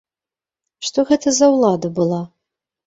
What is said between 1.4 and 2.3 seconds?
за ўлада была?